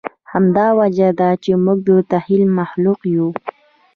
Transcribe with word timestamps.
همدا 0.31 0.65
وجه 0.79 1.09
ده، 1.19 1.29
چې 1.43 1.51
موږ 1.63 1.79
د 1.87 1.89
تخیل 2.11 2.43
مخلوق 2.59 2.99
یو. 3.15 3.27